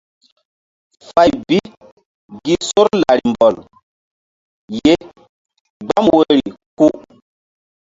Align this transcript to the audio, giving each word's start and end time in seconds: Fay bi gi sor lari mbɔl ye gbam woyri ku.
Fay 1.09 1.31
bi 1.47 1.57
gi 2.45 2.55
sor 2.69 2.87
lari 3.01 3.23
mbɔl 3.31 3.55
ye 4.83 4.93
gbam 5.85 6.05
woyri 6.13 6.47
ku. 6.77 6.87